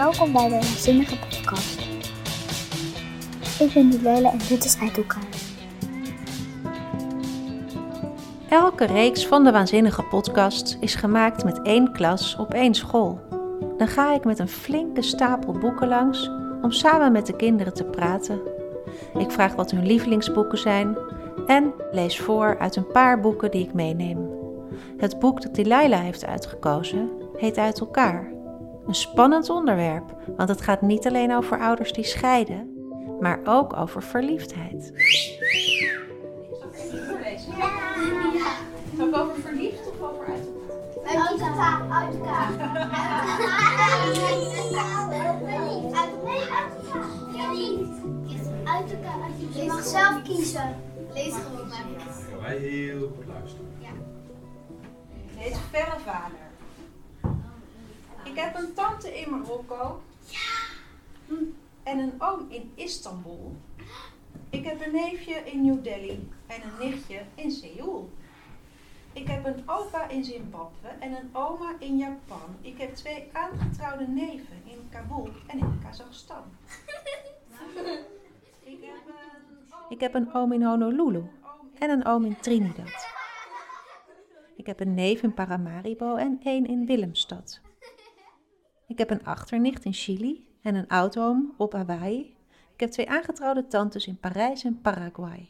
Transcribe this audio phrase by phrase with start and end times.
[0.00, 1.80] Welkom bij de Waanzinnige Podcast.
[3.60, 5.28] Ik ben Dilele en dit is Uit elkaar.
[8.48, 13.20] Elke reeks van de Waanzinnige Podcast is gemaakt met één klas op één school.
[13.76, 16.30] Dan ga ik met een flinke stapel boeken langs
[16.62, 18.40] om samen met de kinderen te praten.
[19.18, 20.96] Ik vraag wat hun lievelingsboeken zijn
[21.46, 24.30] en lees voor uit een paar boeken die ik meeneem.
[24.96, 28.39] Het boek dat Delilah heeft uitgekozen heet Uit elkaar.
[28.90, 32.76] Een spannend onderwerp, want het gaat niet alleen over ouders die scheiden,
[33.20, 34.92] maar ook over verliefdheid.
[39.00, 41.16] Ook over verliefd of over uit elkaar?
[41.16, 42.52] Uit elkaar, uit elkaar.
[48.64, 49.30] Uit elkaar.
[49.54, 50.76] Je mag zelf kiezen.
[51.14, 51.84] Lees gewoon maar.
[52.40, 53.68] Wij heel goed luisteren.
[55.38, 56.49] Deze verre vader.
[58.30, 60.02] Ik heb een tante in Marokko.
[60.24, 61.36] Ja.
[61.82, 63.56] En een oom in Istanbul.
[64.50, 68.10] Ik heb een neefje in New Delhi en een nichtje in Seoul.
[69.12, 72.56] Ik heb een opa in Zimbabwe en een oma in Japan.
[72.60, 76.42] Ik heb twee aangetrouwde neven in Kabul en in Kazachstan.
[78.64, 79.14] Ik heb een
[79.72, 81.24] oom, ik heb een oom in Honolulu
[81.78, 83.08] en een oom in Trinidad.
[84.56, 87.60] Ik heb een neef in Paramaribo en één in Willemstad.
[88.90, 92.36] Ik heb een achternicht in Chili en een oudoom op Hawaii.
[92.74, 95.48] Ik heb twee aangetrouwde tantes in Parijs en Paraguay.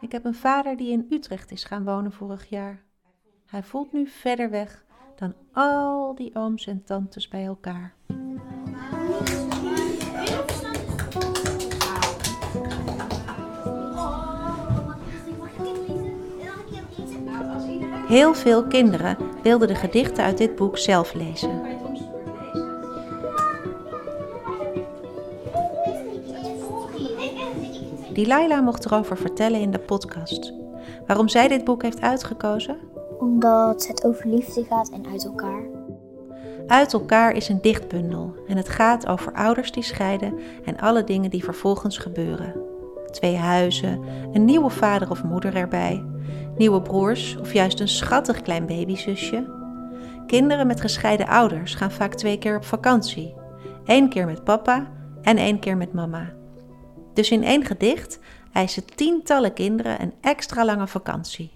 [0.00, 2.82] Ik heb een vader die in Utrecht is gaan wonen vorig jaar.
[3.46, 4.84] Hij voelt nu verder weg
[5.16, 7.94] dan al die ooms en tantes bij elkaar.
[18.06, 21.79] Heel veel kinderen wilden de gedichten uit dit boek zelf lezen.
[28.24, 30.52] Delilah mocht erover vertellen in de podcast.
[31.06, 32.78] Waarom zij dit boek heeft uitgekozen?
[33.18, 35.62] Omdat het over liefde gaat en uit elkaar.
[36.66, 41.30] Uit elkaar is een dichtbundel en het gaat over ouders die scheiden en alle dingen
[41.30, 42.54] die vervolgens gebeuren.
[43.10, 44.00] Twee huizen,
[44.32, 46.04] een nieuwe vader of moeder erbij,
[46.56, 49.58] nieuwe broers of juist een schattig klein babyzusje.
[50.26, 53.34] Kinderen met gescheiden ouders gaan vaak twee keer op vakantie.
[53.84, 54.90] Eén keer met papa
[55.22, 56.38] en één keer met mama.
[57.12, 58.18] Dus in één gedicht
[58.52, 61.50] eisen tientallen kinderen een extra lange vakantie.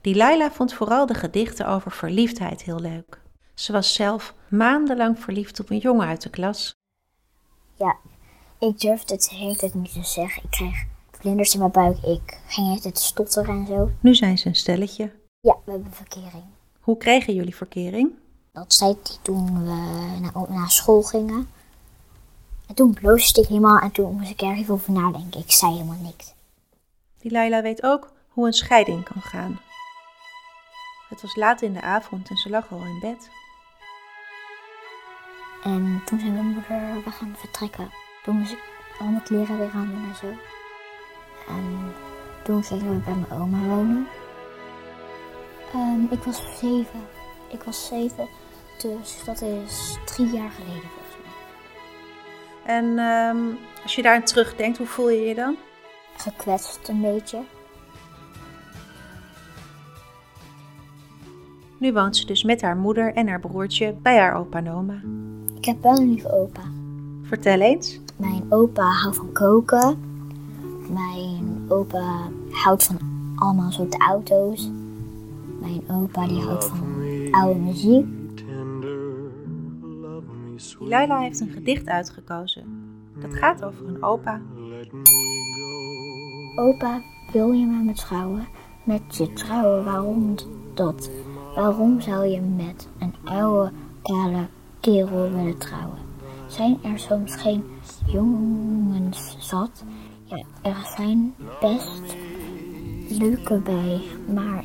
[0.00, 3.20] Delilah vond vooral de gedichten over verliefdheid heel leuk.
[3.54, 6.74] Ze was zelf maandenlang verliefd op een jongen uit de klas.
[7.74, 7.96] Ja,
[8.58, 10.42] ik durfde het hele tijd niet te zeggen.
[10.42, 11.98] Ik kreeg vlinders in mijn buik.
[12.02, 13.90] Ik ging het tijd stotteren en zo.
[14.00, 15.12] Nu zijn ze een stelletje.
[15.40, 16.44] Ja, we hebben verkering.
[16.80, 18.12] Hoe kregen jullie verkering?
[18.52, 19.70] Dat zei hij toen we
[20.20, 21.48] naar, naar school gingen.
[22.66, 25.40] En toen bloosde ik helemaal en toen moest ik er even over nadenken.
[25.40, 26.34] Ik zei helemaal niks.
[27.22, 29.60] Delilah weet ook hoe een scheiding kan gaan.
[31.08, 33.28] Het was laat in de avond en ze lag al in bed.
[35.62, 37.90] En toen zei mijn moeder, we gaan vertrekken.
[38.24, 38.58] Toen moest ik
[38.98, 40.26] al mijn kleren weer aan doen en zo.
[41.48, 41.92] En
[42.44, 44.08] toen gingen we bij mijn oma wonen.
[46.10, 47.06] Ik was zeven.
[47.48, 48.28] Ik was zeven,
[48.78, 50.90] dus dat is drie jaar geleden.
[52.66, 53.36] En ehm,
[53.82, 55.56] als je daar aan terugdenkt, hoe voel je je dan?
[56.16, 57.38] Gekwetst een beetje.
[61.78, 65.00] Nu woont ze dus met haar moeder en haar broertje bij haar opa en oma.
[65.56, 66.60] Ik heb wel een lieve opa.
[67.22, 68.00] Vertel eens.
[68.16, 69.98] Mijn opa houdt van koken.
[70.88, 72.98] Mijn opa houdt van
[73.36, 74.70] allemaal soorten auto's.
[75.60, 76.78] Mijn opa die houdt van
[77.30, 78.06] oude muziek.
[80.78, 82.64] Delilah heeft een gedicht uitgekozen.
[83.18, 84.40] Dat gaat over een opa.
[86.56, 88.48] Opa, wil je met me trouwen?
[88.84, 90.34] Met je trouwen, waarom
[90.74, 91.10] dat?
[91.54, 94.46] Waarom zou je met een oude, kale
[94.80, 95.98] kerel willen trouwen?
[96.46, 97.64] Zijn er soms geen
[98.06, 99.84] jongens zat?
[100.24, 102.16] Ja, er zijn best
[103.08, 104.00] leuke bij,
[104.34, 104.64] maar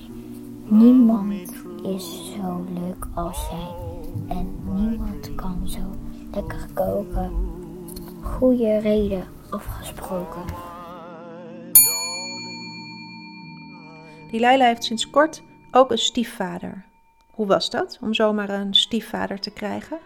[0.65, 1.53] niemand
[1.83, 3.75] is zo leuk als jij.
[4.37, 5.79] En niemand kan zo
[6.31, 7.31] lekker koken.
[8.21, 10.43] Goede reden afgesproken.
[14.31, 16.85] Delilah heeft sinds kort ook een stiefvader.
[17.31, 19.99] Hoe was dat om zomaar een stiefvader te krijgen?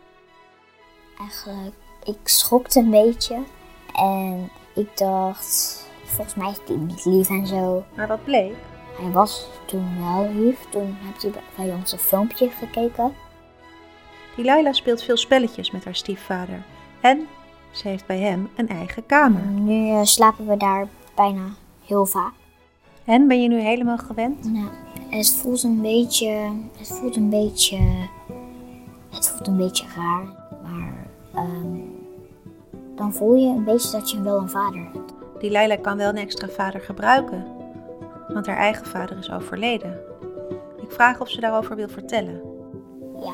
[1.20, 3.44] Eigenlijk, ik schokte een beetje.
[3.94, 7.84] En ik dacht, volgens mij is hij niet lief en zo.
[7.96, 8.56] Maar wat bleek?
[8.98, 10.60] Hij was toen wel lief.
[10.70, 13.14] Toen heb hij bij ons een filmpje gekeken.
[14.36, 16.64] Delilah speelt veel spelletjes met haar stiefvader.
[17.02, 17.28] En
[17.72, 19.46] ze heeft bij hem een eigen kamer.
[19.46, 21.46] Nu eh, slapen we daar bijna
[21.86, 22.34] heel vaak.
[23.06, 24.54] En ben je nu helemaal gewend?
[24.54, 24.68] Nou,
[25.10, 26.52] het voelt een beetje.
[26.78, 27.80] Het voelt een beetje.
[29.10, 30.24] Het voelt een beetje raar.
[30.64, 31.78] Maar ehm,
[32.96, 35.14] dan voel je een beetje dat je wel een vader hebt.
[35.40, 37.46] Delilah kan wel een extra vader gebruiken,
[38.28, 40.00] want haar eigen vader is overleden.
[40.82, 42.42] Ik vraag of ze daarover wil vertellen.
[43.20, 43.34] Ja.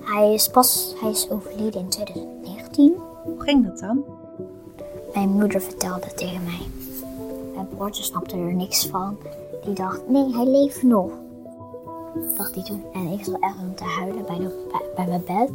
[0.00, 0.94] Hij is pas.
[1.00, 2.94] Hij is overleden in 2019.
[3.22, 4.04] Hoe ging dat dan?
[5.14, 6.66] Mijn moeder vertelde het tegen mij.
[7.54, 9.18] Mijn broertje snapte er niks van.
[9.64, 11.10] Die dacht, nee, hij leeft nog.
[12.36, 12.84] Dacht hij toen.
[12.92, 15.48] En ik zat echt om te huilen bij, de, bij, bij mijn bed.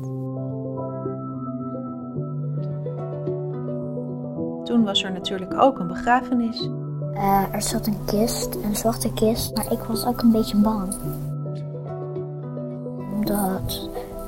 [4.66, 6.70] Toen was er natuurlijk ook een begrafenis.
[7.14, 10.94] Eh, er zat een kist, een zwarte kist, maar ik was ook een beetje bang.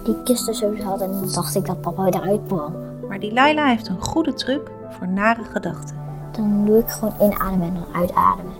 [0.03, 2.75] Die kist er zo zat en dan dacht ik dat papa eruit kwam.
[3.07, 5.95] Maar Delilah heeft een goede truc voor nare gedachten.
[6.31, 8.53] Dan doe ik gewoon inademen en dan uitademen.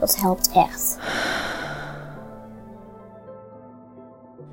[0.00, 0.98] Dat helpt echt.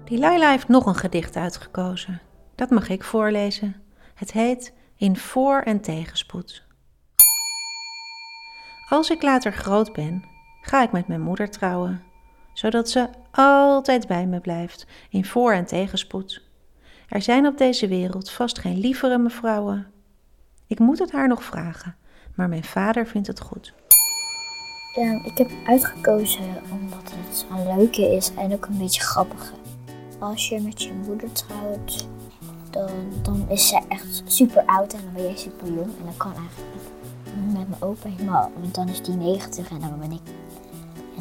[0.04, 2.22] Delilah heeft nog een gedicht uitgekozen.
[2.56, 3.76] Dat mag ik voorlezen.
[4.14, 6.64] Het heet In voor- en tegenspoed.
[8.90, 10.24] Als ik later groot ben,
[10.62, 12.04] ga ik met mijn moeder trouwen,
[12.62, 16.42] zodat ze altijd bij me blijft in voor- en tegenspoed.
[17.08, 19.88] Er zijn op deze wereld vast geen lievere mevrouwen.
[20.68, 21.96] Ik moet het haar nog vragen,
[22.36, 23.74] maar mijn vader vindt het goed.
[24.96, 29.54] Ehm, ik heb uitgekozen omdat het een leuke is en ook een beetje grappige.
[30.20, 32.08] Als je met je moeder trouwt,
[32.70, 32.92] dan,
[33.22, 35.98] dan is ze echt super oud en dan ben jij super jong.
[36.00, 36.84] En dat kan eigenlijk.
[37.54, 40.22] Met mijn opa helemaal, want dan is die 90 en dan ben ik,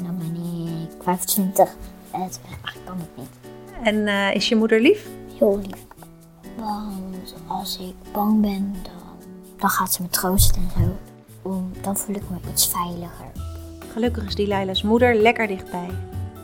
[0.00, 0.42] en dan ben
[0.82, 1.76] ik 25.
[2.10, 2.40] En het,
[2.84, 3.28] kan het niet.
[3.82, 5.06] En eh, is je moeder lief?
[5.38, 5.86] Heel lief.
[6.56, 10.96] Want als ik bang ben, dan, dan gaat ze me troosten en zo.
[11.48, 13.32] Om, dan voel ik me iets veiliger.
[13.92, 15.88] Gelukkig is Delilah's moeder lekker dichtbij.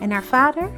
[0.00, 0.70] En haar vader?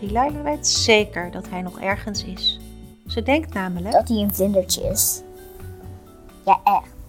[0.00, 2.60] Delilah weet zeker dat hij nog ergens is.
[3.06, 3.92] Ze denkt namelijk...
[3.92, 5.22] Dat hij een vlindertje is.
[6.44, 7.01] Ja, echt.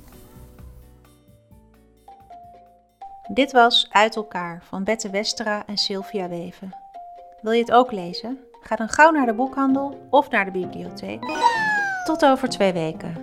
[3.28, 6.76] Dit was Uit elkaar van Bette Westera en Sylvia Weven.
[7.42, 8.40] Wil je het ook lezen?
[8.62, 11.24] Ga dan gauw naar de boekhandel of naar de bibliotheek.
[12.06, 13.16] Tot over twee weken.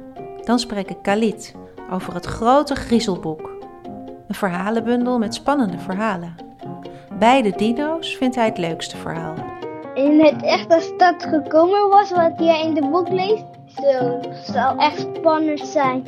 [0.44, 1.54] Dan spreek ik Khalid
[1.90, 3.50] over het grote griezelboek.
[4.28, 6.34] Een verhalenbundel met spannende verhalen.
[7.18, 9.34] Beide dino's vindt hij het leukste verhaal.
[9.94, 14.20] in het echt als dat gekomen was wat jij in de boek leest, zo
[14.52, 16.06] zal echt spannend zijn.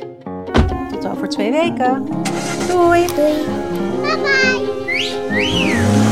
[0.89, 2.07] Tot over twee weken.
[2.67, 3.33] tươi tươi.
[4.03, 6.02] Bye bye.